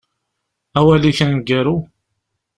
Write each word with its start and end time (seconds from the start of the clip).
Awal-ik 0.79 1.19
aneggaru? 1.23 1.75